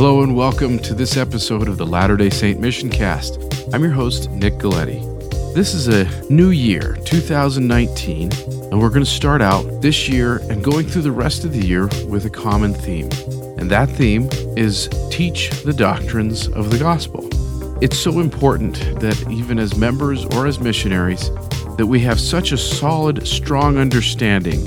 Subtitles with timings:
[0.00, 3.38] Hello and welcome to this episode of the Latter day Saint Mission Cast.
[3.74, 5.04] I'm your host, Nick Galetti.
[5.54, 10.64] This is a new year, 2019, and we're going to start out this year and
[10.64, 13.10] going through the rest of the year with a common theme.
[13.58, 17.28] And that theme is teach the doctrines of the gospel.
[17.82, 21.30] It's so important that even as members or as missionaries,
[21.76, 24.60] that we have such a solid, strong understanding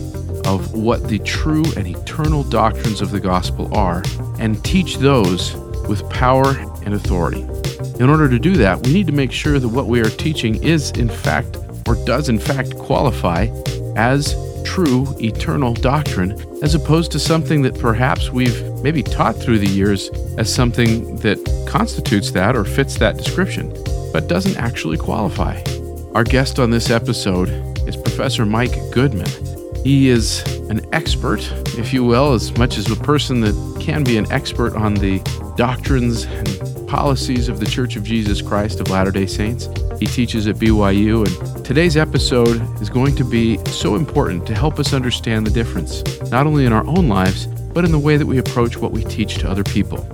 [0.46, 4.04] of what the true and eternal doctrines of the gospel are
[4.40, 5.56] and teach those
[5.88, 7.42] with power and authority.
[8.00, 10.62] In order to do that, we need to make sure that what we are teaching
[10.64, 13.48] is, in fact, or does in fact qualify
[13.96, 16.32] as true eternal doctrine,
[16.64, 21.38] as opposed to something that perhaps we've maybe taught through the years as something that
[21.68, 23.70] constitutes that or fits that description,
[24.12, 25.62] but doesn't actually qualify.
[26.16, 27.50] Our guest on this episode
[27.88, 29.26] is Professor Mike Goodman.
[29.84, 31.42] He is an expert,
[31.76, 35.18] if you will, as much as a person that can be an expert on the
[35.58, 39.68] doctrines and policies of the Church of Jesus Christ of Latter day Saints.
[40.00, 44.78] He teaches at BYU, and today's episode is going to be so important to help
[44.78, 48.28] us understand the difference, not only in our own lives, but in the way that
[48.28, 50.08] we approach what we teach to other people.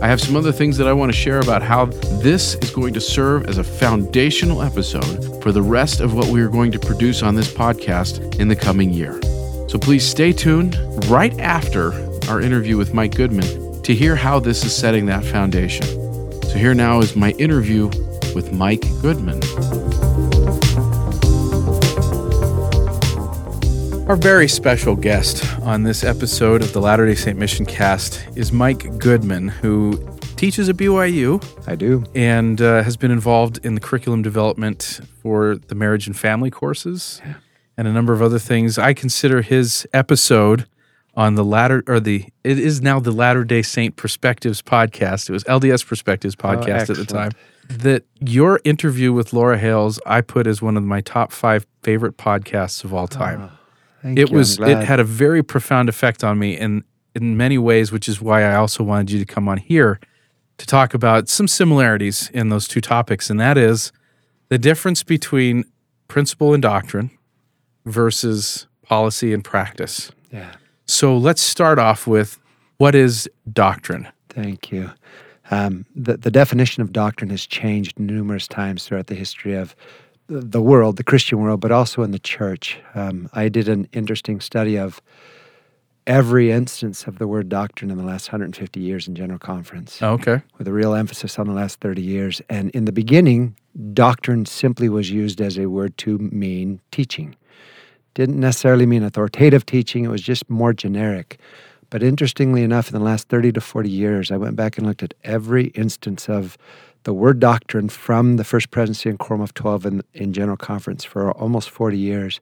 [0.00, 1.86] I have some other things that I want to share about how
[2.22, 6.40] this is going to serve as a foundational episode for the rest of what we
[6.40, 9.20] are going to produce on this podcast in the coming year.
[9.68, 11.92] So please stay tuned right after
[12.30, 15.86] our interview with Mike Goodman to hear how this is setting that foundation.
[16.42, 17.88] So here now is my interview
[18.36, 19.40] with Mike Goodman.
[24.08, 28.52] Our very special guest on this episode of the Latter day Saint Mission Cast is
[28.52, 30.02] Mike Goodman, who
[30.36, 31.44] teaches at BYU.
[31.68, 32.02] I do.
[32.14, 37.20] And uh, has been involved in the curriculum development for the marriage and family courses
[37.22, 37.34] yeah.
[37.76, 38.78] and a number of other things.
[38.78, 40.66] I consider his episode
[41.14, 45.28] on the latter or the it is now the Latter Day Saint Perspectives podcast.
[45.28, 47.32] It was LDS Perspectives oh, podcast oh, at the time.
[47.68, 52.16] That your interview with Laura Hales I put as one of my top five favorite
[52.16, 53.50] podcasts of all time.
[53.52, 53.57] Oh.
[54.02, 54.36] Thank it you.
[54.36, 58.20] was it had a very profound effect on me in in many ways, which is
[58.20, 59.98] why I also wanted you to come on here
[60.58, 63.92] to talk about some similarities in those two topics, and that is
[64.48, 65.64] the difference between
[66.08, 67.10] principle and doctrine
[67.84, 70.10] versus policy and practice.
[70.32, 70.52] Yeah.
[70.86, 72.38] So let's start off with
[72.78, 74.08] what is doctrine?
[74.30, 74.90] Thank you.
[75.50, 79.74] Um, the, the definition of doctrine has changed numerous times throughout the history of
[80.28, 82.78] the world, the Christian world, but also in the church.
[82.94, 85.00] Um, I did an interesting study of
[86.06, 90.00] every instance of the word doctrine in the last 150 years in General Conference.
[90.02, 90.42] Oh, okay.
[90.56, 92.40] With a real emphasis on the last 30 years.
[92.48, 93.56] And in the beginning,
[93.92, 97.36] doctrine simply was used as a word to mean teaching.
[98.14, 101.38] Didn't necessarily mean authoritative teaching, it was just more generic.
[101.90, 105.02] But interestingly enough, in the last 30 to 40 years, I went back and looked
[105.02, 106.58] at every instance of
[107.08, 111.04] the word doctrine from the First Presidency and Quorum of 12 in, in General Conference
[111.04, 112.38] for almost 40 years.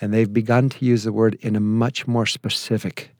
[0.00, 3.10] And they've begun to use the word in a much more specific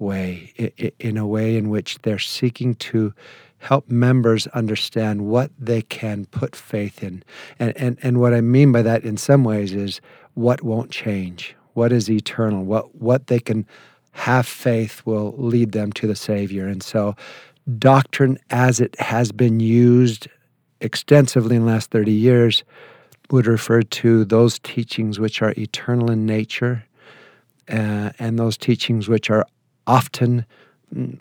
[0.00, 0.52] way,
[0.98, 3.14] in a way in which they're seeking to
[3.58, 7.22] help members understand what they can put faith in.
[7.60, 10.00] And, and, and what I mean by that in some ways is
[10.34, 13.64] what won't change, what is eternal, what, what they can
[14.10, 16.66] have faith will lead them to the Savior.
[16.66, 17.14] And so
[17.78, 20.28] doctrine as it has been used
[20.80, 22.64] extensively in the last 30 years
[23.30, 26.84] would refer to those teachings which are eternal in nature
[27.68, 29.46] uh, and those teachings which are
[29.86, 30.44] often,
[30.94, 31.18] mm,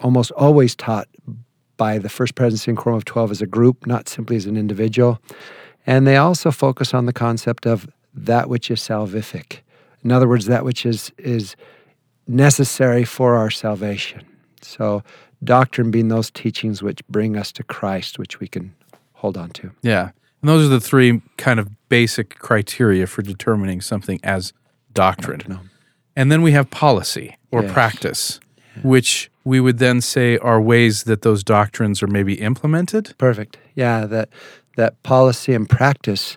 [0.00, 1.08] almost always taught
[1.76, 4.56] by the First Presidency and Quorum of 12 as a group, not simply as an
[4.56, 5.20] individual.
[5.86, 9.60] And they also focus on the concept of that which is salvific.
[10.02, 11.56] In other words, that which is, is
[12.26, 14.24] necessary for our salvation.
[14.60, 15.02] So
[15.44, 18.74] doctrine being those teachings which bring us to Christ, which we can
[19.12, 19.70] hold on to.
[19.82, 20.10] Yeah.
[20.40, 24.52] And those are the three kind of basic criteria for determining something as
[24.92, 25.38] doctrine.
[25.38, 25.70] doctrine.
[26.16, 27.72] And then we have policy or yes.
[27.72, 28.40] practice,
[28.76, 28.82] yeah.
[28.82, 33.14] which we would then say are ways that those doctrines are maybe implemented.
[33.18, 33.58] Perfect.
[33.74, 34.28] Yeah, that
[34.76, 36.36] that policy and practice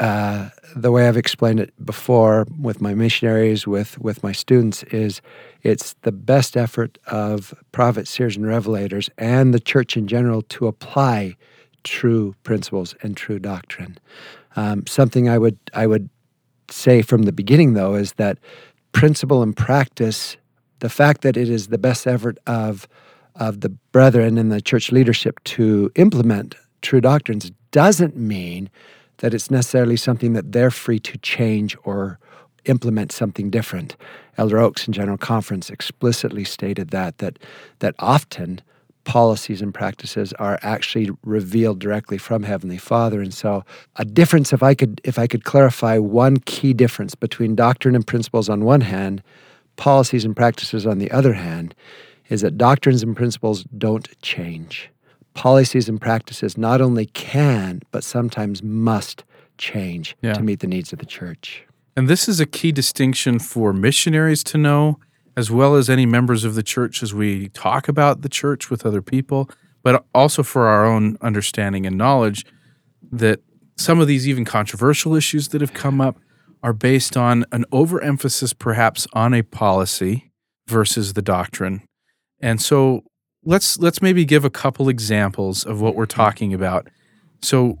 [0.00, 5.20] uh, the way I've explained it before with my missionaries, with with my students, is
[5.62, 10.66] it's the best effort of prophets, seers, and revelators, and the church in general, to
[10.66, 11.36] apply
[11.84, 13.98] true principles and true doctrine.
[14.56, 16.08] Um, something I would I would
[16.70, 18.38] say from the beginning, though, is that
[18.92, 20.36] principle and practice,
[20.78, 22.86] the fact that it is the best effort of
[23.34, 28.70] of the brethren and the church leadership to implement true doctrines, doesn't mean
[29.18, 32.18] that it's necessarily something that they're free to change or
[32.64, 33.96] implement something different.
[34.36, 37.38] Elder Oaks in General Conference explicitly stated that that
[37.80, 38.60] that often
[39.04, 43.64] policies and practices are actually revealed directly from heavenly father and so
[43.96, 48.06] a difference if i could if i could clarify one key difference between doctrine and
[48.06, 49.22] principles on one hand
[49.76, 51.74] policies and practices on the other hand
[52.28, 54.90] is that doctrines and principles don't change
[55.42, 59.24] policies and practices not only can but sometimes must
[59.56, 60.34] change Yeah.
[60.34, 61.64] to meet the needs of the church
[61.96, 64.98] And this is a key distinction for missionaries to know,
[65.36, 68.86] as well as any members of the church as we talk about the church with
[68.86, 69.50] other people,
[69.82, 72.40] but also for our own understanding and knowledge
[73.22, 73.38] that
[73.76, 76.16] some of these even controversial issues that have come up
[76.62, 80.30] are based on an overemphasis perhaps on a policy
[80.68, 81.82] versus the doctrine.
[82.40, 83.02] And so
[83.48, 86.88] let's let's maybe give a couple examples of what we're talking about.
[87.40, 87.78] So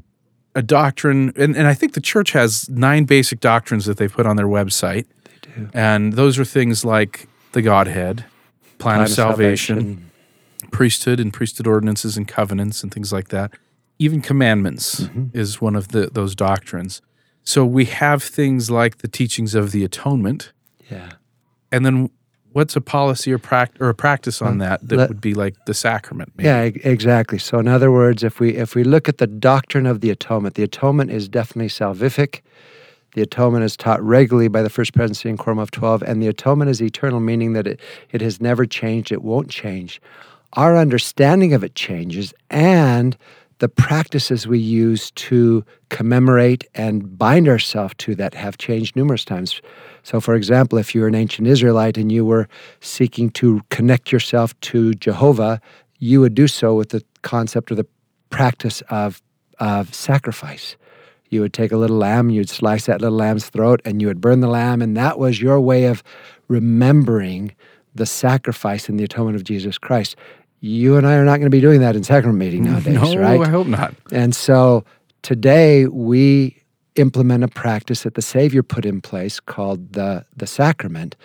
[0.54, 4.26] a doctrine, and, and I think the church has nine basic doctrines that they put
[4.26, 5.06] on their website.
[5.24, 5.70] They do.
[5.74, 8.24] And those are things like the Godhead,
[8.78, 10.10] plan, Plan of salvation,
[10.72, 13.52] priesthood and priesthood ordinances and covenants and things like that.
[13.98, 15.36] Even commandments mm-hmm.
[15.36, 17.02] is one of the those doctrines.
[17.44, 20.52] So we have things like the teachings of the atonement,
[20.90, 21.12] yeah
[21.70, 22.10] and then
[22.52, 25.54] what's a policy or prac- or a practice on that that let- would be like
[25.66, 26.32] the sacrament?
[26.36, 26.46] Maybe?
[26.48, 27.38] Yeah, exactly.
[27.38, 30.54] So, in other words, if we if we look at the doctrine of the atonement,
[30.54, 32.40] the atonement is definitely salvific.
[33.14, 36.28] The atonement is taught regularly by the First Presidency and Quorum of Twelve, and the
[36.28, 37.80] atonement is eternal, meaning that it,
[38.10, 39.10] it has never changed.
[39.12, 40.00] It won't change.
[40.54, 43.16] Our understanding of it changes, and
[43.58, 49.60] the practices we use to commemorate and bind ourselves to that have changed numerous times.
[50.02, 52.48] So, for example, if you're an ancient Israelite and you were
[52.80, 55.60] seeking to connect yourself to Jehovah,
[55.98, 57.86] you would do so with the concept or the
[58.30, 59.20] practice of,
[59.58, 60.76] of sacrifice.
[61.30, 64.20] You would take a little lamb, you'd slice that little lamb's throat, and you would
[64.20, 66.02] burn the lamb, and that was your way of
[66.46, 67.54] remembering
[67.94, 70.16] the sacrifice and the atonement of Jesus Christ.
[70.60, 73.20] You and I are not going to be doing that in sacrament meeting nowadays, no,
[73.20, 73.40] right?
[73.40, 73.94] I hope not.
[74.12, 74.84] And so
[75.22, 76.62] today we
[76.96, 81.16] implement a practice that the Savior put in place called the, the sacrament.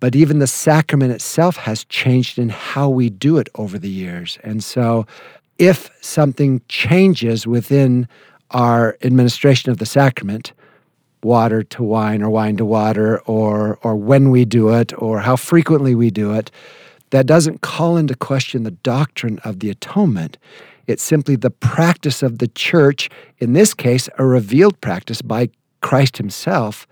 [0.00, 4.38] But even the sacrament itself has changed in how we do it over the years.
[4.42, 5.06] And so
[5.58, 8.08] if something changes within
[8.50, 10.52] our administration of the sacrament,
[11.22, 15.36] water to wine or wine to water, or, or when we do it, or how
[15.36, 16.50] frequently we do it,
[17.10, 20.38] that doesn't call into question the doctrine of the atonement.
[20.86, 23.08] It's simply the practice of the church,
[23.38, 26.86] in this case, a revealed practice by Christ Himself,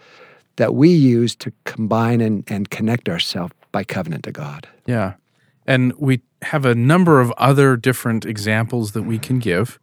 [0.57, 4.69] that we use to combine and, and connect ourselves by covenant to God.
[4.87, 5.15] Yeah.
[5.67, 9.79] And we have a number of other different examples that we can give.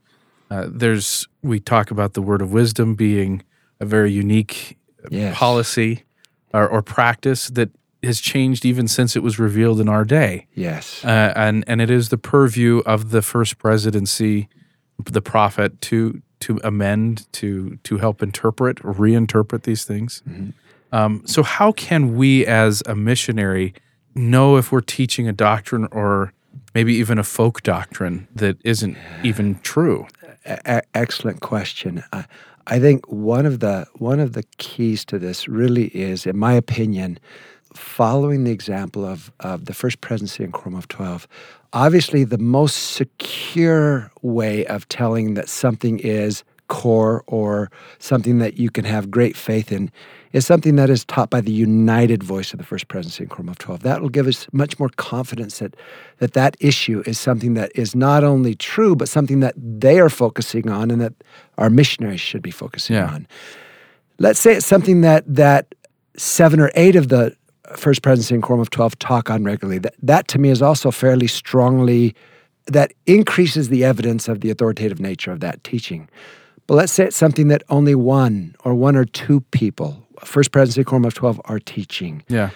[0.50, 3.44] Uh, there's, we talk about the word of wisdom being
[3.80, 4.78] a very unique
[5.12, 5.38] Yes.
[5.38, 6.04] policy
[6.52, 7.70] or, or practice that
[8.06, 10.48] has changed even since it was revealed in our day.
[10.54, 11.04] Yes.
[11.04, 14.48] Uh, and, and it is the purview of the first presidency,
[15.04, 20.24] the prophet, to, to amend, to, to help interpret reinterpret these things.
[20.92, 23.74] Um, so, how can we as a missionary
[24.14, 26.32] know if we're teaching a doctrine or
[26.74, 30.08] maybe even a folk doctrine that isn't even true?
[30.48, 32.04] E- excellent question.
[32.14, 32.26] I,
[32.68, 36.54] I think one of the one of the keys to this really is, in my
[36.54, 37.20] opinion,
[37.76, 41.28] following the example of, of the first presidency in of Twelve.
[41.74, 48.72] Obviously, the most secure way of telling that something is core or something that you
[48.72, 49.92] can have great faith in
[50.34, 53.58] is something that is taught by the united voice of the First Presidency in of
[53.58, 53.82] Twelve.
[53.84, 55.76] That will give us much more confidence that
[56.18, 60.10] that that issue is something that is not only true, but something that they are
[60.10, 61.14] focusing on and that
[61.58, 63.14] our missionaries should be focusing Yeah.
[63.14, 63.28] on.
[64.18, 65.76] Let's say it's something that that
[66.18, 67.36] seven or eight of the
[67.76, 69.80] First Presidency and Quorum of Twelve talk on regularly.
[69.80, 72.16] That that to me is also fairly strongly
[72.68, 76.10] that increases the evidence of the authoritative nature of that teaching.
[76.68, 80.84] But let's say it's something that only one or one or two people, First Presidency
[80.84, 82.24] Quorum of 12, are teaching.
[82.28, 82.50] Yeah.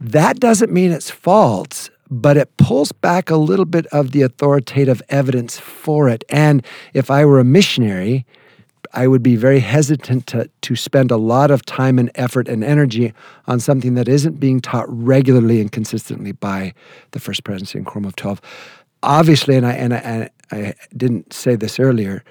[0.00, 5.00] That doesn't mean it's false, but it pulls back a little bit of the authoritative
[5.08, 6.24] evidence for it.
[6.28, 8.26] And if I were a missionary,
[8.94, 12.62] I would be very hesitant to, to spend a lot of time and effort and
[12.62, 13.12] energy
[13.46, 16.74] on something that isn't being taught regularly and consistently by
[17.12, 18.40] the First Presidency and Quorum of 12.
[19.02, 22.22] Obviously, and I, and I, and I didn't say this earlier,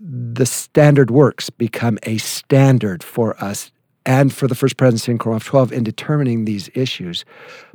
[0.00, 3.70] the standard works become a standard for us
[4.06, 7.24] and for the First Presidency and Quorum of 12 in determining these issues.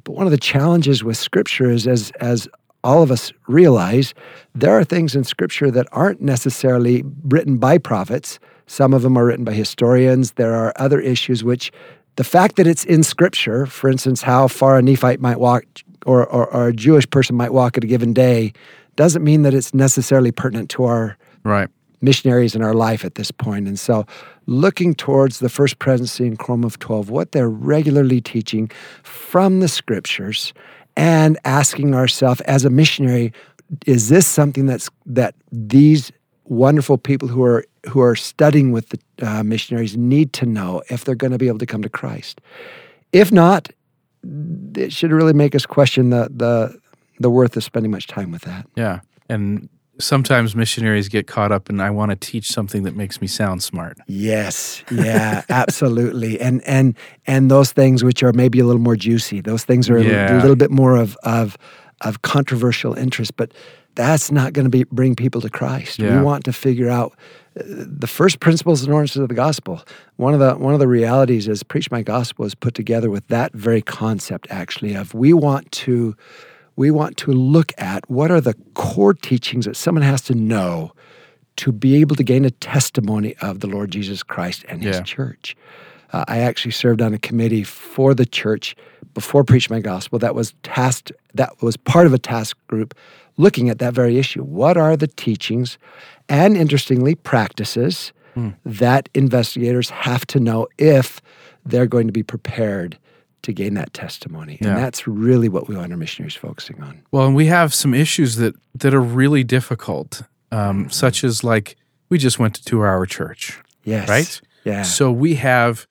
[0.03, 2.47] But one of the challenges with Scripture is, as, as
[2.85, 4.13] all of us realize,
[4.53, 8.39] there are things in Scripture that aren't necessarily written by prophets.
[8.67, 10.33] Some of them are written by historians.
[10.33, 11.71] There are other issues which
[12.15, 15.65] the fact that it's in Scripture, for instance, how far a Nephite might walk
[16.05, 18.53] or, or, or a Jewish person might walk at a given day,
[18.95, 21.67] doesn't mean that it's necessarily pertinent to our Right.
[22.01, 23.67] missionaries in our life at this point.
[23.67, 24.05] And so,
[24.45, 28.69] looking towards the first presidency in Quorum of 12, what they're regularly teaching
[29.03, 30.53] from the scriptures,
[30.95, 33.33] and asking ourselves as a missionary,
[33.85, 36.11] is this something that's that these
[36.45, 41.05] wonderful people who are who are studying with the uh, missionaries need to know if
[41.05, 42.41] they're going to be able to come to Christ?
[43.11, 43.69] If not,
[44.75, 46.79] it should really make us question the the
[47.19, 48.67] the worth of spending much time with that.
[48.75, 49.01] Yeah.
[49.29, 53.27] And sometimes missionaries get caught up in I want to teach something that makes me
[53.27, 53.97] sound smart.
[54.07, 56.39] Yes, yeah, absolutely.
[56.39, 56.95] And and
[57.27, 60.39] and those things which are maybe a little more juicy, those things are a, Yeah.
[60.39, 61.57] a little bit more of of
[62.01, 63.53] of controversial interest, but
[63.95, 65.99] that's not going to be bring people to Christ.
[65.99, 66.17] Yeah.
[66.17, 67.13] We want to figure out
[67.57, 69.81] uh, the first principles and ordinances of the gospel.
[70.17, 73.25] One of the one of the realities is preach my gospel is put together with
[73.29, 76.15] that very concept actually of we want to
[76.75, 80.91] we want to look at what are the core teachings that someone has to know
[81.57, 85.03] to be able to gain a testimony of the Lord Jesus Christ and His Yeah.
[85.03, 85.55] church.
[86.11, 88.75] Uh, I actually served on a committee for the church
[89.13, 92.93] before Preach My Gospel that was tasked, that was part of a task group
[93.37, 94.43] looking at that very issue.
[94.43, 95.77] What are the teachings
[96.29, 98.11] and, interestingly, practices
[98.65, 101.21] that investigators have to know if
[101.65, 102.97] they're going to be prepared
[103.45, 104.57] to gain that testimony?
[104.61, 104.69] Yeah.
[104.69, 107.01] And that's really what we want our missionaries focusing on.
[107.11, 110.21] Well, and we have some issues that that are really difficult,
[110.51, 111.75] um, such as like
[112.09, 114.09] we just went to two hour church, Yes.
[114.09, 114.41] right?
[114.65, 114.83] Yeah.
[114.83, 115.87] So we have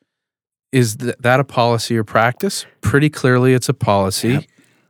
[0.73, 2.67] is th- that a policy or practice?
[2.81, 4.29] Pretty clearly, it's a policy.
[4.31, 4.45] Yep.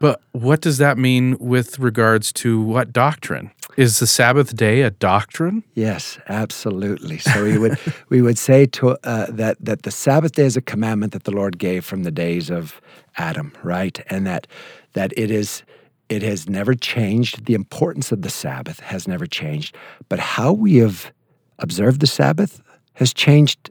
[0.05, 3.51] But what does that mean with regards to what doctrine?
[3.79, 5.65] Is the Sabbath day a doctrine?
[5.73, 7.17] Yes, absolutely.
[7.17, 7.79] So we would
[8.11, 11.31] we would say to uh, that that the Sabbath day is a commandment that the
[11.31, 12.83] Lord gave from the days of
[13.17, 13.99] Adam, right?
[14.11, 14.47] And that
[14.93, 15.63] that it is
[16.11, 17.47] it has never changed.
[17.47, 19.75] The importance of the Sabbath has never changed,
[20.11, 21.13] but how we have
[21.61, 22.61] observed the Sabbath
[22.93, 23.71] has changed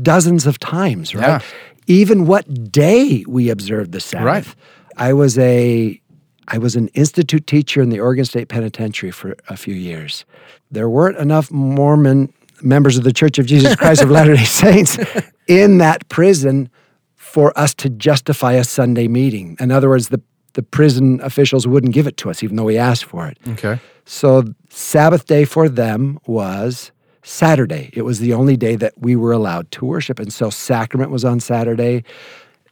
[0.00, 1.42] dozens of times, right?
[1.42, 1.46] Yeah.
[1.86, 4.24] Even what day we observe the Sabbath.
[4.24, 4.56] Right.
[4.96, 6.00] I was a
[6.48, 10.24] I was an institute teacher in the Oregon State Penitentiary for a few years.
[10.70, 14.98] There weren't enough Mormon members of the Church of Jesus Christ of Latter-day Saints
[15.46, 16.70] in that prison
[17.16, 19.56] for us to justify a Sunday meeting.
[19.60, 20.22] In other words, the
[20.54, 23.36] the prison officials wouldn't give it to us even though we asked for it.
[23.46, 23.78] Okay.
[24.06, 27.90] So Sabbath day for them was Saturday.
[27.92, 30.18] It was the only day that we were allowed to worship.
[30.18, 32.04] And so sacrament was on Saturday.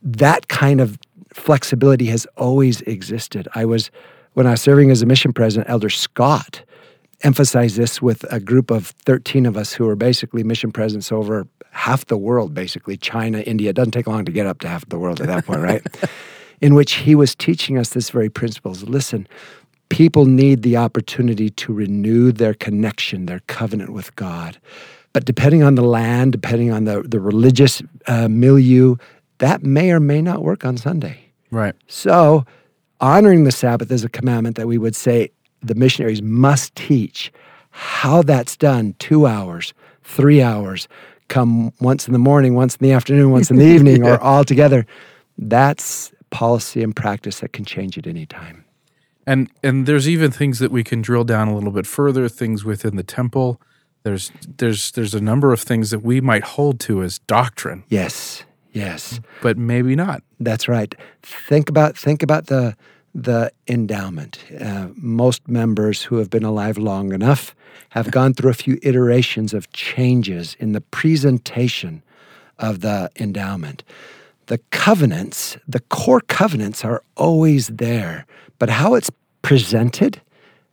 [0.03, 0.99] That kind of
[1.35, 3.49] flexibility has always existed.
[3.55, 3.91] I was
[4.33, 6.65] when I was serving as a mission president, Elder Scott
[7.23, 11.47] emphasized this with a group of 13 of us who were basically mission presidents over
[11.71, 13.71] half the world, basically China, India.
[13.71, 15.83] It doesn't take long to get up to half the world at that point, right?
[16.61, 18.83] In which he was teaching us this very principles.
[18.85, 19.27] Listen,
[19.89, 24.59] people need the opportunity to renew their connection, their covenant with God.
[25.13, 28.97] But depending on the land, depending on the, the religious uh, milieu,
[29.39, 31.31] that may or may not work on Sunday.
[31.51, 31.75] Right.
[31.87, 32.45] So,
[33.01, 37.33] honoring the Sabbath is a commandment that we would say the missionaries must teach
[37.71, 40.87] how that's done two hours, three hours,
[41.29, 44.45] come once in the morning, once in the afternoon, once in the evening, or all
[44.45, 44.87] together.
[45.39, 48.65] That's policy and practice that can change at any time.
[49.27, 52.65] And and there's even things that we can drill down a little bit further, things
[52.65, 53.61] within the temple.
[54.03, 58.45] There's there's there's a number of things that we might hold to as doctrine, Yes,
[58.75, 59.21] yes.
[59.43, 60.23] but maybe not.
[60.41, 60.95] That's right.
[61.23, 62.77] Think about think about the
[63.15, 64.45] the endowment.
[64.61, 67.55] Uh, most members who have been alive long enough
[67.91, 72.03] have gone through a few iterations of changes in the presentation
[72.59, 73.85] of the endowment.
[74.47, 78.27] The covenants, the core covenants, are always there,
[78.59, 79.11] but how it's
[79.43, 80.21] presented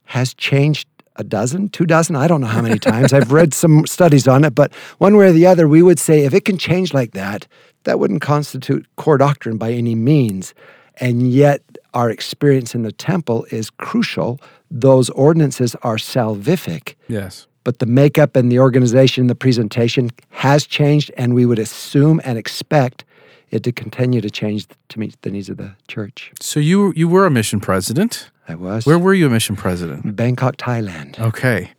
[0.06, 3.14] has changed a dozen, two dozen, I don't know how many times.
[3.14, 6.26] I've read some studies on it, but one way or the other, we would say
[6.26, 7.48] if it can change like that,
[7.84, 10.54] that wouldn't constitute core doctrine by any means.
[10.98, 11.62] And yet,
[11.94, 14.40] our experience in the temple is crucial.
[14.70, 17.48] Those ordinances are salvific, Yes.
[17.64, 22.38] but the makeup and the organization, the presentation has changed, and we would assume and
[22.38, 23.04] expect
[23.50, 26.32] it to continue to change to meet the needs of the church.
[26.40, 28.30] So you you were a mission president.
[28.48, 28.86] I was.
[28.86, 30.16] Where were you a mission president?
[30.16, 31.20] Bangkok, Thailand.
[31.20, 31.72] Okay.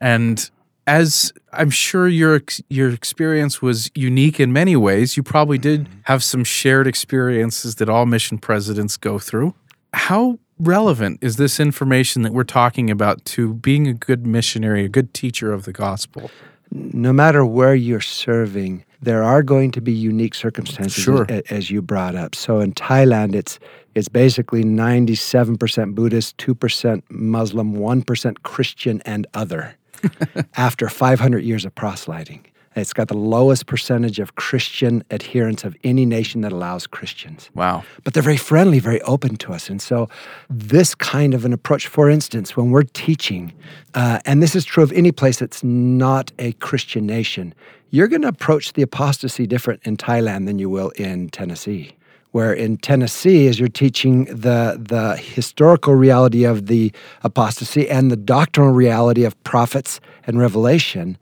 [0.00, 0.50] And
[0.86, 6.00] as I'm sure your your experience was unique in many ways, you probably did mm-hmm.
[6.04, 9.54] have some shared experiences that all mission presidents go through.
[9.92, 14.88] How relevant is this information that we're talking about to being a good missionary, a
[14.88, 16.30] good teacher of the gospel?
[16.72, 21.26] no matter where you're serving, there are going to be unique circumstances Sure.
[21.28, 22.34] a- as, you brought up.
[22.34, 23.58] So in Thailand, it's
[23.94, 29.74] it's basically 97% Buddhist, 2% Muslim, 1% Christian and other
[30.56, 32.44] after 500 years of proselyting.
[32.74, 37.84] It's got the lowest percentage of Christian adherence of any nation that allows Christians Wow.
[38.04, 39.70] but they're very friendly, very open to us.
[39.70, 40.08] And so,
[40.50, 43.54] this kind of an approach, for instance, when we're teaching,
[43.94, 47.54] uh, and this is true of any place that's not a Christian nation,
[47.88, 51.95] you're going to approach the apostasy different in Thailand than you will in Tennessee.
[52.36, 56.92] Where in Tennessee, as you're teaching the, the historical reality of the
[57.24, 61.16] apostasy and the doctrinal reality of prophets and revelation,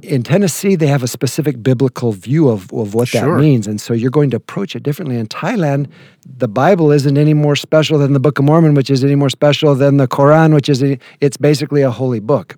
[0.00, 3.36] in Tennessee, they have a specific biblical view of, of what Sure.
[3.36, 3.66] that means.
[3.66, 5.18] And so you're going to approach it differently.
[5.18, 5.90] In Thailand,
[6.24, 9.28] the Bible isn't any more special than the Book of Mormon, which is any more
[9.28, 12.56] special than the Quran, which is, any, it's basically a holy book.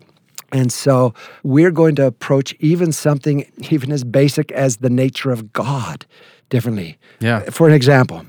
[0.53, 5.53] And so we're going to approach even something even as basic as the nature of
[5.53, 6.07] God
[6.49, 6.99] differently.
[7.21, 7.41] Yeah.
[7.51, 8.25] For an example,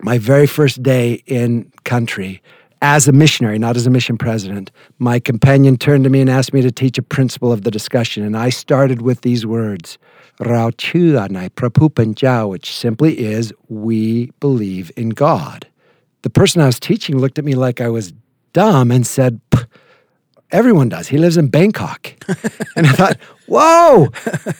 [0.00, 2.42] my very first day in country
[2.82, 6.52] as a missionary, not as a mission president, my companion turned to me and asked
[6.52, 8.24] me to teach a principle of the discussion.
[8.24, 9.98] And I started with these words,
[10.40, 15.68] Rao Chua Nai Prapupan Jiao, which simply is, we believe in God.
[16.22, 18.12] The person I was teaching looked at me like I was
[18.52, 19.66] dumb and said, "Pff,
[20.52, 21.08] Everyone does.
[21.08, 22.12] He lives in Bangkok.
[22.76, 23.16] and I thought,
[23.46, 24.08] whoa,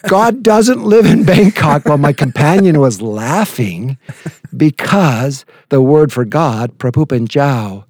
[0.08, 1.84] God doesn't live in Bangkok.
[1.84, 3.99] While my companion was laughing
[4.56, 7.84] because the word for God, Prapupan Jiao,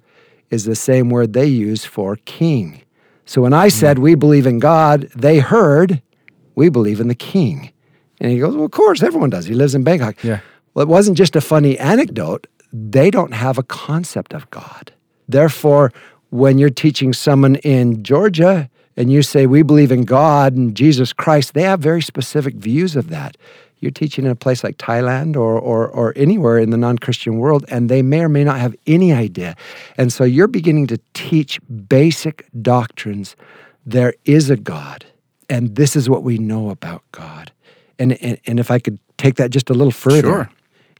[0.49, 2.83] is the same word they use for king.
[3.25, 6.01] So when I said we believe in God, they heard
[6.55, 7.71] we believe in the king.
[8.19, 9.45] And he goes, Well, of course, everyone does.
[9.45, 10.21] He lives in Bangkok.
[10.23, 10.41] Yeah.
[10.73, 12.47] Well, it wasn't just a funny anecdote.
[12.71, 14.91] They don't have a concept of God.
[15.27, 15.93] Therefore,
[16.33, 21.13] when you're teaching someone in Georgia and you say, We believe in God and Jesus
[21.13, 23.37] Christ, they have very specific views of that.
[23.79, 27.37] You're teaching in a place like Thailand or, or, or anywhere in the non Christian
[27.37, 29.55] world, and they may or may not have any idea.
[29.97, 33.35] And so you're beginning to teach basic doctrines.
[33.85, 35.05] There is a God,
[35.49, 37.51] and this is what we know about God.
[37.99, 40.49] And, and, and if I could take that just a little further, Sure.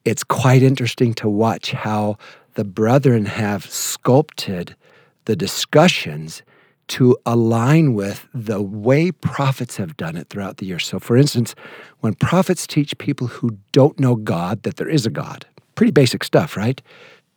[0.06, 2.18] it's quite interesting to watch how
[2.54, 4.76] the brethren have sculpted
[5.26, 6.44] the discussions
[6.88, 10.86] to align with the way prophets have done it throughout the years.
[10.86, 11.56] So, for instance,
[12.02, 16.24] when prophets teach people who don't know God that there is a God, pretty basic
[16.24, 16.82] stuff, right?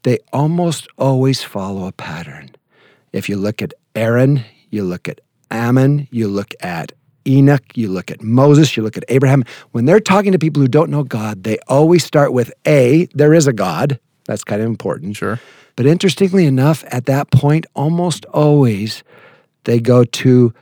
[0.02, 2.50] They almost always follow a pattern.
[3.12, 5.20] If you look at Aaron, you look at
[5.50, 6.92] Ammon, you look at
[7.26, 9.44] Enoch, you look at Moses, you look at Abraham.
[9.72, 13.34] When they're talking to people who don't know God, they always start with A, there
[13.34, 13.98] is a God.
[14.26, 15.16] That's kind of important.
[15.16, 15.40] Sure.
[15.76, 19.02] But interestingly enough, at that point, almost always
[19.64, 20.52] they go to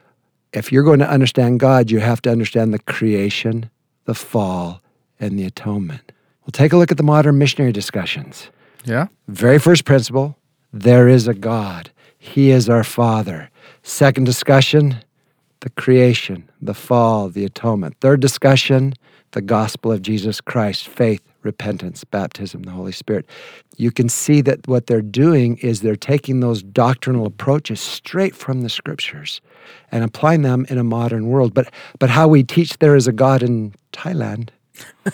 [0.53, 3.71] if you're going to understand God, you have to understand the creation,
[4.05, 4.81] the fall,
[5.19, 6.13] and the atonement.
[6.43, 8.51] Well, take a look at the modern missionary discussions.
[8.85, 9.09] Yeah.
[9.29, 10.37] Very first principle
[10.73, 13.51] there is a God, He is our Father.
[13.83, 14.97] Second discussion,
[15.61, 17.97] the creation, the fall, the atonement.
[18.01, 18.95] Third discussion,
[19.35, 23.27] the gospel of Jesus Christ, faith, repentance, baptism, the Holy Spirit.
[23.77, 28.63] You can see that what they're doing is they're taking those doctrinal approaches straight from
[28.63, 29.41] the scriptures
[29.93, 31.53] and applying them in a modern world.
[31.55, 34.49] But but how we teach there is a God in Thailand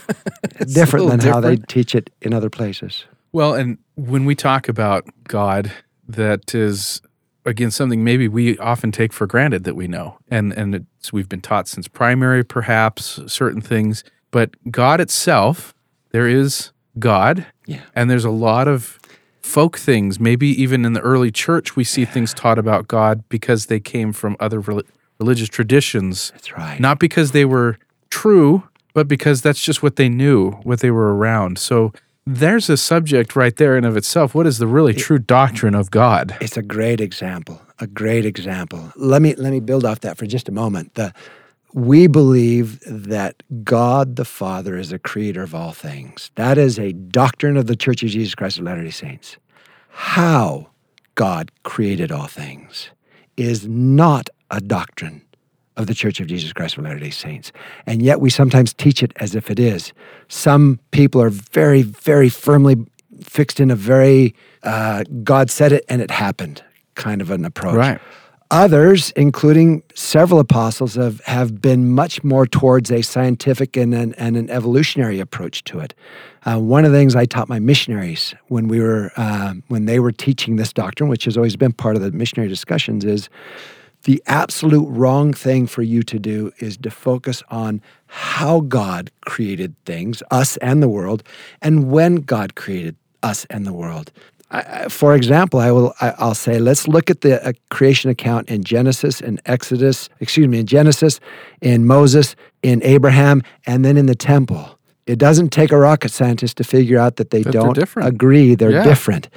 [0.43, 3.05] It's a different little than how they teach it in other places.
[3.33, 5.71] Well, and when we talk about God,
[6.09, 7.01] that is
[7.45, 11.29] again something maybe we often take for granted that we know, and and it's, we've
[11.29, 14.05] been taught since primary, perhaps certain things.
[14.31, 15.75] But God itself,
[16.13, 17.81] there is God, Yeah.
[17.95, 18.99] and there's a lot of
[19.43, 20.21] folk things.
[20.21, 24.13] Maybe even in the early church, we see things taught about God because they came
[24.13, 24.83] from other rel-
[25.19, 26.79] religious traditions, That's right.
[26.79, 27.79] not because they were
[28.11, 28.63] true,
[28.95, 31.59] but because that's just what they knew, what they were around.
[31.59, 31.93] So
[32.35, 34.35] there's a subject right there in of itself.
[34.35, 36.37] What is the really true doctrine of God?
[36.41, 37.61] It's a great example.
[37.81, 38.93] A great example.
[38.97, 40.95] Let me let me build off that for just a moment.
[40.95, 41.13] The
[41.73, 46.31] we believe that God the Father is the creator of all things.
[46.35, 49.37] That is a doctrine of the Church of Jesus Christ of Latter-day Saints.
[49.89, 50.71] How
[51.15, 52.91] God created all things
[53.37, 55.23] is not a doctrine
[55.77, 57.53] of the Church of Jesus Christ of Latter-day Saints.
[57.87, 59.93] And yet we sometimes teach it as if it is.
[60.29, 62.77] Some people are very, very firmly
[63.23, 66.63] fixed in a very uh, God said it and it happened
[66.95, 67.77] kind of an approach.
[67.77, 68.01] Right.
[68.53, 74.37] Others, including several apostles, have, have been much more towards a scientific and an, and
[74.37, 75.95] an evolutionary approach to it.
[76.45, 80.01] Uh, one of the things I taught my missionaries when we were uh, when they
[80.01, 83.29] were teaching this doctrine, which has always been part of the missionary discussions, is
[84.05, 89.75] The absolute wrong thing for you to do is to focus on how God created
[89.85, 91.23] things, us and the world,
[91.61, 94.11] and when God created us and the world.
[94.53, 98.49] I, for example, I will I, will say let's look at the uh, creation account
[98.49, 101.21] in Genesis and Exodus, excuse me, in Genesis,
[101.61, 104.77] in Moses, in Abraham, and then in the temple.
[105.07, 108.09] It doesn't take a rocket scientist to figure out that they That don't different.
[108.09, 108.83] agree they're Yeah.
[108.83, 109.29] different.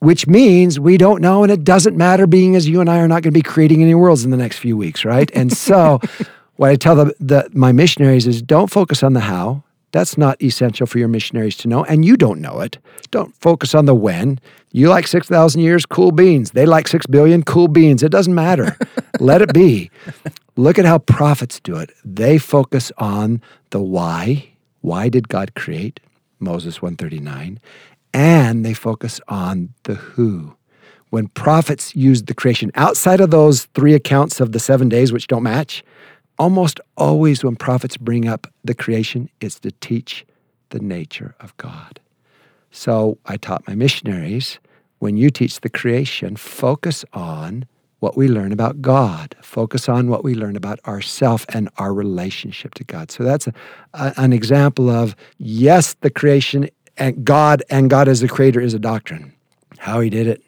[0.00, 3.08] Which means we don't know, and it doesn't matter, being as you and I are
[3.08, 5.30] not going to be creating any worlds in the next few weeks, right?
[5.34, 6.00] And so,
[6.56, 9.62] what I tell the, the, my missionaries is don't focus on the how.
[9.92, 12.78] That's not essential for your missionaries to know, and you don't know it.
[13.10, 14.38] Don't focus on the when.
[14.72, 16.52] You like 6,000 years, cool beans.
[16.52, 18.02] They like 6 billion, cool beans.
[18.02, 18.76] It doesn't matter.
[19.20, 19.90] Let it be.
[20.56, 21.90] Look at how prophets do it.
[22.04, 24.50] They focus on the why.
[24.80, 25.98] Why did God create?
[26.38, 27.60] Moses 139.
[28.12, 30.56] And they focus on the who.
[31.10, 35.26] When prophets used the creation outside of those three accounts of the seven days, which
[35.26, 35.82] don't match,
[36.38, 40.24] almost always when prophets bring up the creation, it's to teach
[40.70, 42.00] the nature of God.
[42.70, 44.58] So I taught my missionaries
[45.00, 47.66] when you teach the creation, focus on
[47.98, 52.74] what we learn about God, focus on what we learn about ourself and our relationship
[52.74, 53.10] to God.
[53.10, 53.52] So that's a,
[53.94, 56.68] a- an example of yes, the creation
[57.00, 59.34] and God and God as the creator is a doctrine.
[59.78, 60.42] How he did it,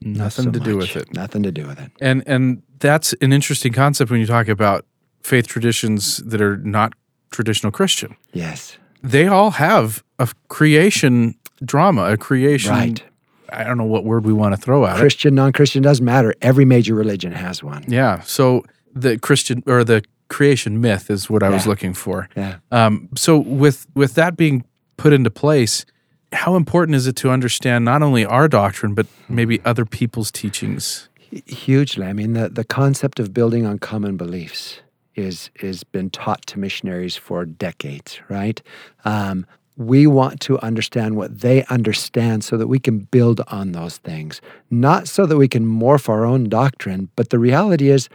[0.00, 1.12] not Nothing so to do with it.
[1.12, 1.90] Nothing to do with it.
[2.00, 4.86] And and that's an interesting concept when you talk about
[5.20, 6.92] faith traditions that are not
[7.30, 8.16] traditional Christian.
[8.32, 8.78] Yes.
[9.02, 11.34] They all have a creation
[11.64, 12.72] drama, a creation.
[12.72, 13.02] Right.
[13.50, 15.00] I don't know what word we want to throw at it.
[15.00, 16.34] Christian, non Christian, doesn't matter.
[16.42, 17.84] Every major religion has one.
[17.88, 18.20] Yeah.
[18.20, 22.28] So the Christian or the creation myth is what I was looking for.
[22.36, 22.58] Yeah.
[22.70, 24.64] Um, so with with that being
[24.98, 25.86] put into place,
[26.32, 31.08] how important is it to understand not only our doctrine but maybe other people's teachings?
[31.46, 32.06] Hugely.
[32.06, 34.80] I mean, the, the concept of building on common beliefs
[35.14, 38.62] is is been taught to missionaries for decades, right?
[39.04, 43.98] Um, we want to understand what they understand so that we can build on those
[43.98, 47.08] things, not so that we can morph our own doctrine.
[47.14, 48.08] But the reality is,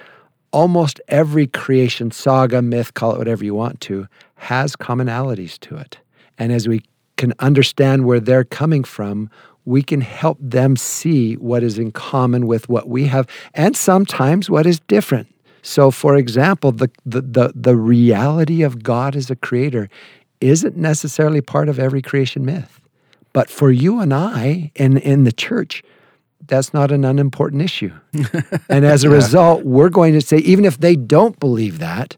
[0.51, 5.99] almost every creation saga, myth, call it whatever you want to, has commonalities to it.
[6.37, 6.83] And as we
[7.17, 9.29] can understand where they're coming from,
[9.65, 14.49] we can help them see what is in common with what we have and sometimes
[14.49, 15.33] what is different.
[15.61, 19.89] So, for example, the, the, the, the reality of God as a creator
[20.41, 22.81] isn't necessarily part of every creation myth.
[23.31, 25.81] But for you and I in, in the church,
[26.45, 27.93] that's not an unimportant issue.
[28.69, 32.17] and as a result, we're going to say, even if they don't believe that,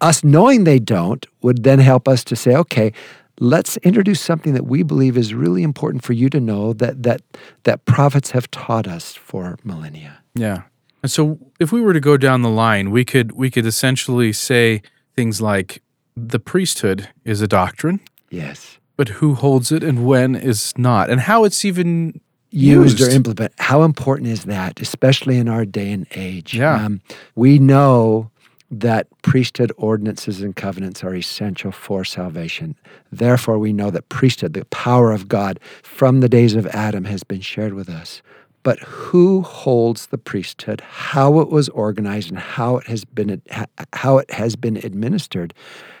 [0.00, 2.92] us knowing they don't would then help us to say, okay,
[3.40, 7.22] let's introduce something that we believe is really important for you to know that that
[7.64, 10.18] that prophets have taught us for millennia.
[10.34, 10.62] Yeah.
[11.02, 14.32] And so if we were to go down the line, we could we could essentially
[14.32, 14.82] say
[15.14, 15.82] things like
[16.16, 18.78] the priesthood is a doctrine, Yes.
[18.96, 22.20] but who holds it and when is not, and how it's even
[22.50, 23.54] Used, or implemented.
[23.58, 26.54] How important is that, especially in our day and age?
[26.54, 26.82] Yeah.
[26.82, 27.02] Um,
[27.34, 28.30] we know
[28.70, 32.76] that priesthood ordinances and covenants are essential for salvation.
[33.10, 37.24] Therefore, we know that priesthood, the power of God from the days of Adam, has
[37.24, 38.22] been shared with us.
[38.62, 43.40] But who holds the priesthood, how it was organized, and how it has been
[43.94, 45.54] how it has been administered,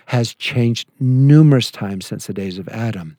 [0.06, 3.16] has changed numerous times since the days of Adam,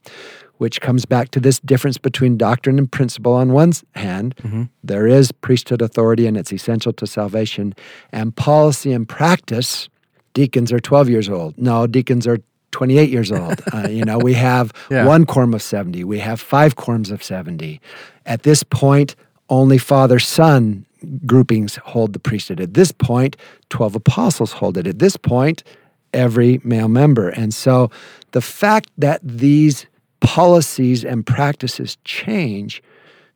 [0.59, 3.33] which comes back to this difference between doctrine and principle.
[3.33, 4.35] On one hand,
[4.83, 7.73] there is priesthood authority, and it's essential to salvation,
[8.11, 9.89] and policy and practice.
[10.33, 11.57] Deacons are 12 years old.
[11.57, 12.37] No, deacons are
[12.71, 13.59] 28 years old.
[13.73, 15.05] Uh, you know, we have Yeah.
[15.05, 16.03] one quorum of 70.
[16.03, 17.79] We have five quorums of 70.
[18.25, 19.15] At this point,
[19.49, 20.85] only father son
[21.25, 22.59] groupings hold the priesthood.
[22.59, 23.37] At this point,
[23.69, 24.85] 12 apostles hold it.
[24.87, 25.63] At this point,
[26.13, 27.29] every male member.
[27.29, 27.89] And so
[28.33, 29.85] the fact that these
[30.21, 32.82] policies and practices change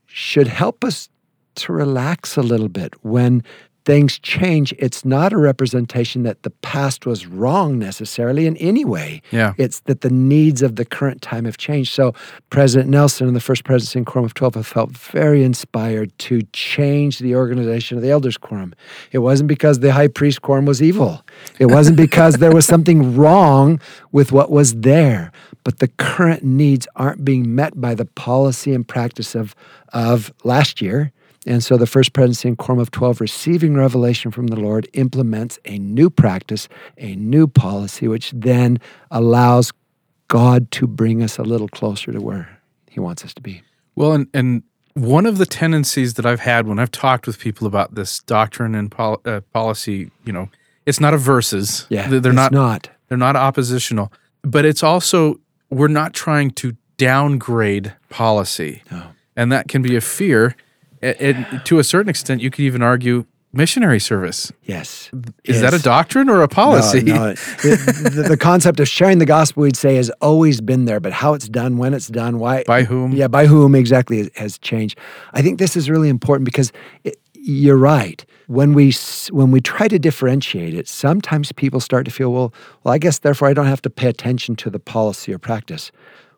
[0.05, 1.09] should help us
[1.55, 3.43] to relax a little bit when
[3.85, 4.73] things change.
[4.79, 9.21] It's not a representation that the past was wrong necessarily in any way.
[9.31, 9.53] Yeah.
[9.57, 11.93] It's that the needs of the current time have changed.
[11.93, 12.13] So
[12.49, 16.41] President Nelson and the First Presidency in Quorum of 12 have felt very inspired to
[16.53, 18.73] change the organization of the Elders Quorum.
[19.11, 21.23] It wasn't because the High Priest Quorum was evil.
[21.59, 25.31] It wasn't because there was something wrong with what was there.
[25.63, 29.55] But the current needs aren't being met by the policy and practice of,
[29.93, 31.11] of last year.
[31.45, 35.59] And so the First Presidency in Quorum of 12, receiving revelation from the Lord, implements
[35.65, 38.79] a new practice, a new policy, which then
[39.11, 39.71] allows
[40.29, 43.61] God to bring us a little closer to where He wants us to be.
[43.95, 44.63] Well, and and
[44.95, 48.75] one of the tendencies that I've had when I've talked with people about this doctrine
[48.75, 50.49] and pol- uh, policy, you know,
[50.85, 51.85] it's not a versus.
[51.89, 52.89] Yeah, they're it's not, not.
[53.09, 54.11] They're not oppositional,
[54.43, 59.03] but it's also we're not trying to downgrade policy, No.
[59.35, 60.55] and that can be a fear.
[61.03, 64.51] And, to a certain extent, you could even argue missionary service.
[64.63, 65.11] Yes.
[65.43, 67.03] Is that a doctrine or a policy?
[67.03, 67.33] No, no.
[67.33, 71.13] The, the, the concept of sharing the gospel, we'd say, has always been there, but
[71.13, 73.11] how it's done, when it's done, why, By whom?
[73.11, 74.97] yeah, by whom exactly has changed.
[75.33, 76.71] I think this is really important because
[77.03, 78.25] it, you're right.
[78.47, 78.93] When we
[79.31, 83.19] when we try to differentiate it, sometimes people start to feel, well, well, I guess
[83.19, 85.91] therefore I don't have to pay attention to the policy or practice.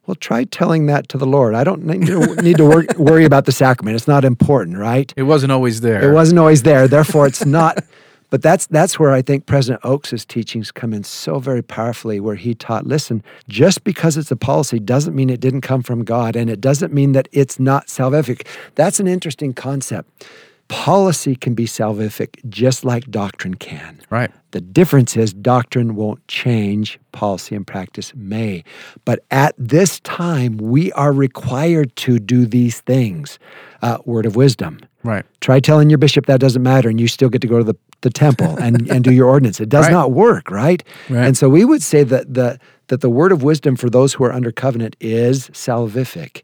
[0.05, 1.55] Well, try telling that to the Lord.
[1.55, 3.95] I don't need to, need to wor- worry about the sacrament.
[3.95, 5.11] It's not important, right?
[5.15, 6.09] It wasn't always there.
[6.09, 6.87] It wasn't always there.
[6.87, 7.83] Therefore, it's not.
[8.31, 12.35] But that's that's where I think President Oaks' teachings come in so very powerfully, where
[12.35, 16.35] he taught, listen, just because it's a policy doesn't mean it didn't come from God,
[16.35, 18.45] and it doesn't mean that it's not salvific.
[18.73, 20.25] That's an interesting concept.
[20.67, 23.99] Policy can be salvific just like doctrine can.
[24.09, 24.31] Right.
[24.51, 28.63] The difference is doctrine won't change, policy and practice may.
[29.03, 33.37] But at this time, we are required to do these things.
[33.81, 34.79] Uh, word of wisdom.
[35.03, 35.23] Right.
[35.41, 37.75] Try telling your bishop that doesn't matter and you still get to go to the,
[38.01, 39.59] the temple and, and do your ordinance.
[39.59, 39.91] It does Right.
[39.91, 40.83] not work, right?
[41.09, 41.27] Right.
[41.27, 44.23] And so we would say that the that the word of wisdom for those who
[44.23, 46.41] are under covenant is salvific.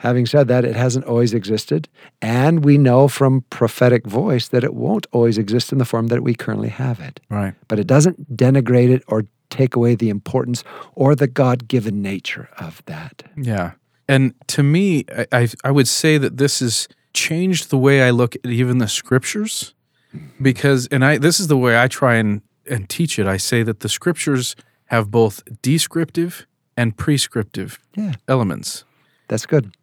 [0.00, 1.86] Having said that, it hasn't always existed.
[2.22, 6.22] And we know from prophetic voice that it won't always exist in the form that
[6.22, 7.20] we currently have it.
[7.28, 7.52] Right.
[7.68, 12.48] But it doesn't denigrate it or take away the importance or the God given nature
[12.58, 13.24] of that.
[13.36, 13.72] Yeah.
[14.08, 18.08] And to me, I, I, I would say that this has changed the way I
[18.08, 19.74] look at even the scriptures
[20.16, 20.42] mm-hmm.
[20.42, 23.26] because, and I, this is the way I try and, and teach it.
[23.26, 28.84] I say that the scriptures have both descriptive and prescriptive Yeah, elements.
[29.28, 29.74] that's good.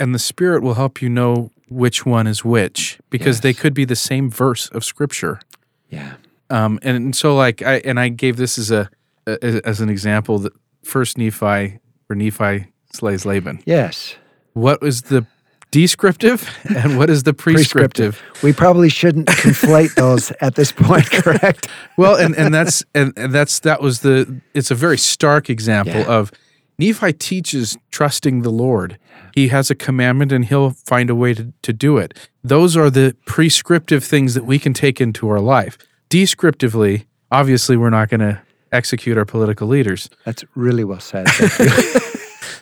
[0.00, 3.84] And the Spirit will help you know which one is which because they could be
[3.84, 5.40] the same verse of scripture.
[5.88, 6.14] Yeah.
[6.50, 8.90] Um, and and, so like I and I gave this as a,
[9.26, 10.52] a as an example that
[10.84, 11.78] First Nephi
[12.10, 13.62] or Nephi slays Laban.
[13.64, 14.16] Yes.
[14.52, 15.26] What is the
[15.70, 18.22] descriptive and what is the prescriptive?
[18.42, 21.68] We probably shouldn't conflate those at this point, correct?
[21.96, 26.00] well, and and that's and, and that's that was the it's a very stark example
[26.00, 26.06] Yeah.
[26.18, 26.30] of
[26.78, 28.98] Nephi teaches trusting the Lord.
[29.34, 32.14] He has a commandment and he'll find a way to, to do it.
[32.44, 35.76] Those are the prescriptive things that we can take into our life.
[36.08, 40.08] Descriptively, obviously we're not going to execute our political leaders.
[40.24, 41.26] That's really well said.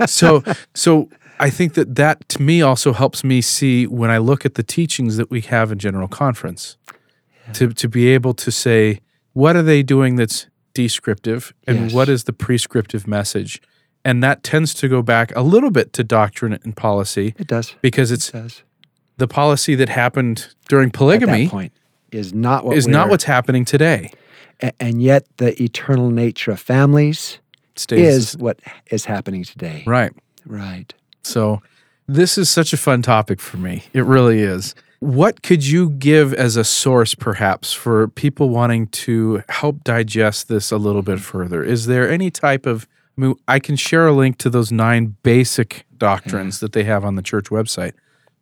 [0.06, 0.42] So
[0.74, 1.08] so
[1.38, 4.62] I think that that to me also helps me see when I look at the
[4.62, 6.76] teachings that we have in general conference
[7.52, 9.00] to to be able to say
[9.34, 11.92] what are they doing that's descriptive and Yes.
[11.92, 13.60] what is the prescriptive message
[14.04, 17.74] and that tends to go back a little bit to doctrine and policy It does.
[17.80, 18.62] because It it's does.
[19.18, 21.72] the policy that happened during polygamy point
[22.10, 24.10] is not what is not what's happening today
[24.60, 27.38] a- and yet the eternal nature of families
[27.76, 28.60] stays is what
[28.90, 29.82] is happening today.
[29.86, 30.12] right
[30.44, 30.92] Right.
[31.22, 31.62] So,
[32.08, 33.84] this is such a fun topic for me.
[33.92, 34.74] It really is.
[34.98, 40.70] What could you give as a source, perhaps, for people wanting to help digest this
[40.70, 41.38] a little bit mm-hmm.
[41.38, 41.62] further?
[41.64, 45.16] Is there any type of, I mean, I can share a link to those nine
[45.22, 47.92] basic doctrines that they have on the church website.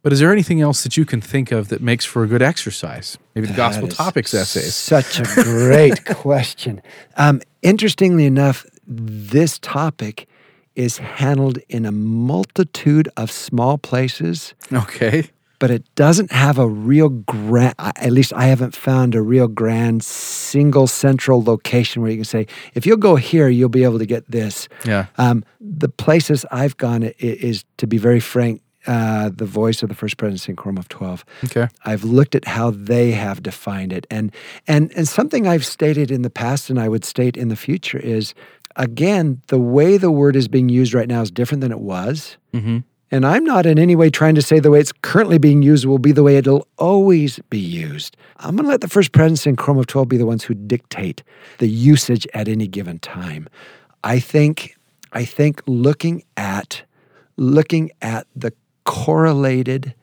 [0.03, 2.41] But is there anything else that you can think of that makes for a good
[2.41, 3.19] exercise?
[3.35, 4.75] Maybe the gospel That is topics essays.
[4.75, 6.81] Such a great question.
[7.17, 10.27] Um, interestingly enough, this topic
[10.75, 15.29] is handled in a multitude of small places, Okay.
[15.61, 20.03] But it doesn't have a real grand, at least I haven't found a real grand
[20.03, 24.07] single central location where you can say, if you'll go here, you'll be able to
[24.07, 24.69] get this.
[24.85, 25.07] Yeah.
[25.19, 29.89] Um, the places I've gone i- is, to be very frank, uh, the voice of
[29.91, 31.25] the First Presidency in Quorum of 12.
[31.45, 31.69] Okay.
[31.85, 34.07] I've looked at how they have defined it.
[34.11, 34.33] And
[34.67, 37.99] and and something I've stated in the past and I would state in the future
[37.99, 38.33] is
[38.77, 42.39] again, the way the word is being used right now is different than it was.
[42.55, 42.79] Mm-hmm.
[43.11, 45.85] And I'm not in any way trying to say the way it's currently being used
[45.85, 48.17] will be the way it'll always be used.
[48.37, 50.55] I'm going to let the First Presidency and Quorum of 12 be the ones who
[50.55, 51.23] dictate
[51.59, 53.49] the usage at any given time.
[54.05, 54.77] I think
[55.13, 56.83] I think looking at
[57.37, 58.53] looking at the
[58.85, 59.95] correlated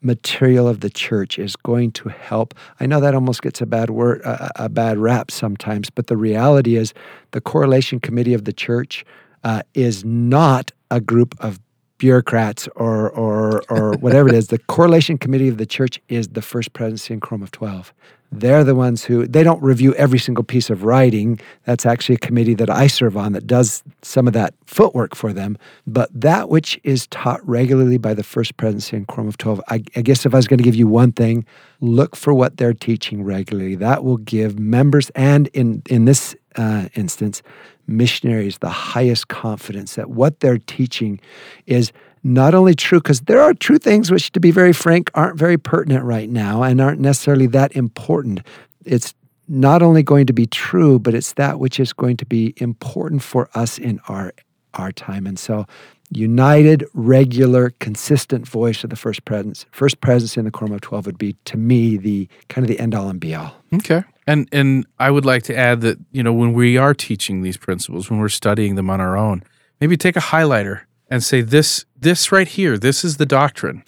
[0.00, 2.54] material of the church is going to help.
[2.78, 6.16] I know that almost gets a bad word, a, a bad rap sometimes, but the
[6.16, 6.94] reality is,
[7.32, 9.04] the correlation committee of the church
[9.44, 11.58] uh, is not a group of
[11.98, 14.48] bureaucrats or or or whatever it is.
[14.48, 17.92] The correlation committee of the church is the first presidency in Quorum of Twelve.
[18.30, 21.40] They're the ones who they don't review every single piece of writing.
[21.64, 25.32] That's actually a committee that I serve on that does some of that footwork for
[25.32, 25.56] them.
[25.86, 29.82] But that which is taught regularly by the first presidency in Quorum of 12, I,
[29.96, 31.46] I guess if I was going to give you one thing,
[31.80, 33.76] look for what they're teaching regularly.
[33.76, 37.42] That will give members, and in, in this uh, instance,
[37.88, 41.20] missionaries, the highest confidence that what they're teaching
[41.66, 45.38] is not only true, because there are true things which, to be very frank, aren't
[45.38, 48.40] very pertinent right now and aren't necessarily that important.
[48.84, 49.14] It's
[49.48, 53.22] not only going to be true, but it's that which is going to be important
[53.22, 54.32] for us in our
[54.74, 55.26] our time.
[55.26, 55.66] And so
[56.10, 61.06] united, regular, consistent voice of the first presidency, first presidency in the Quorum of Twelve
[61.06, 63.54] would be to me the kind of the end all and be all.
[63.74, 64.04] Okay.
[64.26, 67.56] And and I would like to add that, you know, when we are teaching these
[67.56, 69.42] principles, when we're studying them on our own,
[69.80, 73.82] maybe take a highlighter and say this this right here this is the doctrine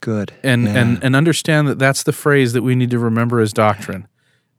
[0.00, 0.74] good and yeah.
[0.74, 4.06] and and understand that that's the phrase that we need to remember as doctrine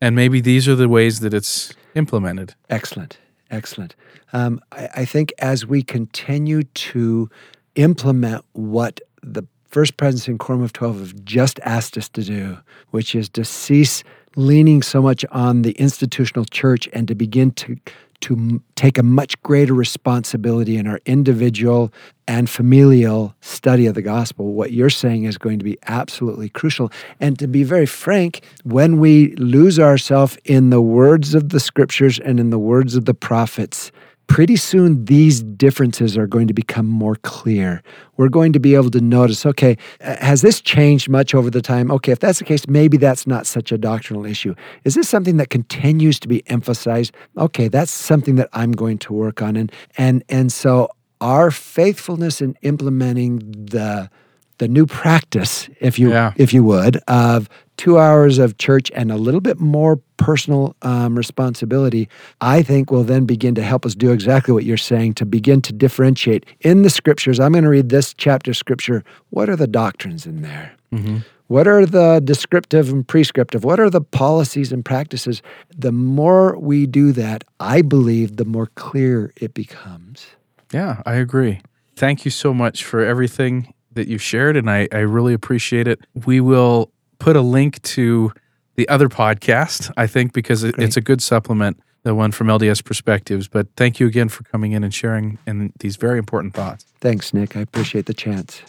[0.02, 3.18] and maybe these are the ways that it's implemented excellent
[3.52, 3.96] excellent.
[4.34, 7.30] Um, I, I think as we continue to
[7.76, 12.58] implement what the first presidency in quorum of 12 have just asked us to do
[12.92, 14.04] which is to cease
[14.38, 17.78] leaning so much on the institutional church and to begin to
[18.22, 21.94] to take a much greater responsibility in our individual
[22.28, 24.54] and familial study of the gospel.
[24.54, 26.92] What you're saying is going to be absolutely crucial.
[27.20, 32.20] And to be very frank, when we lose ourselves in the words of the scriptures
[32.20, 33.92] and in the words of the prophets,
[34.28, 37.82] pretty soon these differences are going to become more clear.
[38.18, 41.62] We're going to be able to notice okay, uh, has this changed much over the
[41.62, 41.92] time?
[41.92, 44.56] Okay, if that's the case, maybe that's not such a doctrinal issue.
[44.84, 47.14] Is this something that continues to be emphasized?
[47.38, 49.56] Okay, that's something that I'm going to work on.
[49.56, 50.90] And and and so
[51.22, 54.10] our faithfulness in implementing the
[54.58, 56.34] the new practice, if you yeah.
[56.36, 61.18] if you would, of two hours of church and a little bit more personal um,
[61.18, 62.10] responsibility,
[62.42, 65.62] I think will then begin to help us do exactly what you're saying to begin
[65.64, 67.40] to differentiate in the scriptures.
[67.40, 69.04] I'm going to read this chapter of scripture.
[69.30, 70.74] What are the doctrines in there?
[70.94, 71.18] Mm-hmm.
[71.48, 73.64] What are the descriptive and prescriptive?
[73.64, 75.44] What are the policies and practices?
[75.78, 80.26] The more we do that, I believe, the more clear it becomes.
[80.74, 81.62] Yeah, I agree.
[81.96, 86.00] Thank you so much for everything that you've shared, and I, I really appreciate it.
[86.26, 88.32] We will put a link to
[88.76, 92.84] the other podcast, I think, because it, it's a good supplement, the one from LDS
[92.84, 93.48] Perspectives.
[93.48, 96.86] But thank you again for coming in and sharing in these very important thoughts.
[97.00, 97.56] Thanks, Nick.
[97.56, 98.62] I appreciate the chance.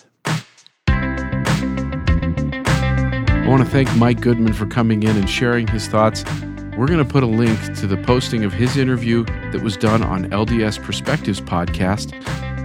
[0.87, 1.05] I
[3.49, 6.25] want to thank Mike Goodman for coming in and sharing his thoughts.
[6.77, 10.03] We're going to put a link to the posting of his interview that was done
[10.03, 12.13] on LDS Perspectives podcast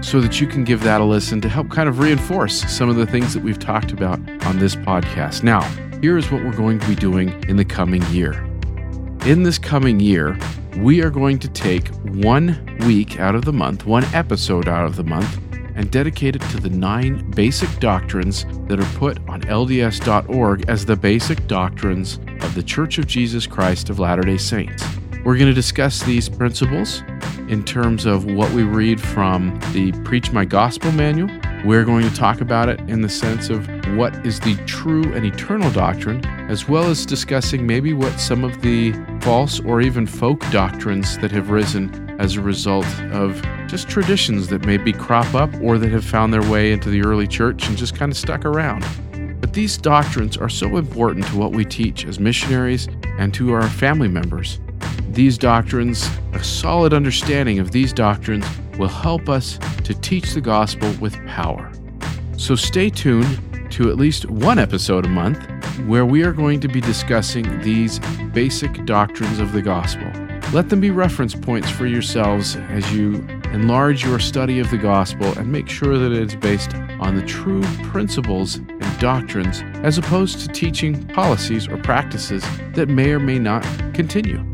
[0.01, 2.95] so that you can give that a listen to help kind of reinforce some of
[2.95, 5.43] the things that we've talked about on this podcast.
[5.43, 5.61] Now,
[6.01, 8.33] here is what we're going to be doing in the coming year.
[9.25, 10.37] In this coming year,
[10.77, 14.95] we are going to take one week out of the month, one episode out of
[14.95, 15.39] the month,
[15.75, 20.95] and dedicate it to the nine basic doctrines that are put on LDS.org as the
[20.95, 24.83] basic doctrines of the Church of Jesus Christ of Latter day Saints.
[25.23, 27.03] We're going to discuss these principles
[27.47, 31.29] in terms of what we read from the Preach My Gospel manual.
[31.63, 35.23] We're going to talk about it in the sense of what is the true and
[35.23, 40.39] eternal doctrine, as well as discussing maybe what some of the false or even folk
[40.49, 45.77] doctrines that have risen as a result of just traditions that maybe crop up or
[45.77, 48.83] that have found their way into the early church and just kind of stuck around.
[49.39, 52.87] But these doctrines are so important to what we teach as missionaries
[53.19, 54.59] and to our family members
[55.13, 58.45] these doctrines, a solid understanding of these doctrines,
[58.77, 61.71] will help us to teach the gospel with power.
[62.37, 63.39] So stay tuned
[63.71, 65.39] to at least one episode a month
[65.87, 67.99] where we are going to be discussing these
[68.33, 70.09] basic doctrines of the gospel.
[70.53, 75.27] Let them be reference points for yourselves as you enlarge your study of the gospel
[75.37, 80.39] and make sure that it is based on the true principles and doctrines as opposed
[80.39, 82.43] to teaching policies or practices
[82.73, 84.50] that may or may not continue.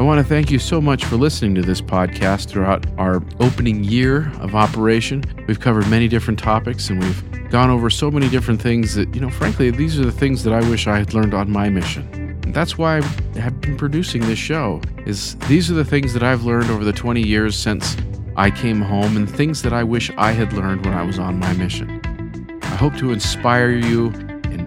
[0.00, 3.84] I want to thank you so much for listening to this podcast throughout our opening
[3.84, 5.22] year of operation.
[5.46, 9.20] We've covered many different topics and we've gone over so many different things that, you
[9.20, 12.08] know, frankly, these are the things that I wish I had learned on my mission.
[12.14, 14.80] And that's why I have been producing this show.
[15.04, 17.94] Is these are the things that I've learned over the 20 years since
[18.36, 21.38] I came home and things that I wish I had learned when I was on
[21.38, 22.58] my mission.
[22.62, 24.14] I hope to inspire you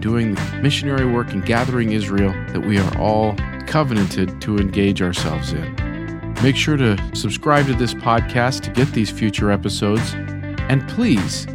[0.04, 3.34] doing the missionary work and gathering Israel that we are all
[3.66, 6.34] covenanted to engage ourselves in.
[6.42, 10.12] Make sure to subscribe to this podcast to get these future episodes.
[10.68, 11.46] And please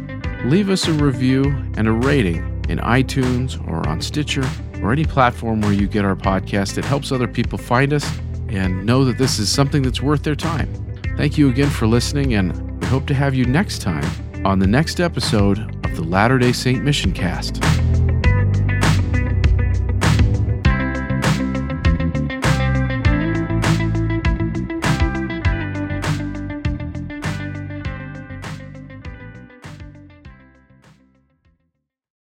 [0.46, 1.44] leave us a review
[1.76, 2.38] and a rating
[2.68, 4.44] in iTunes or on Stitcher
[4.82, 6.76] or any platform where you get our podcast.
[6.76, 10.34] It helps other people find us and know that this is something that's worth their
[10.34, 10.68] time.
[11.16, 14.04] Thank you again for listening, and we hope to have you next time
[14.44, 17.62] on the next episode of the Latter day Saint Mission Cast.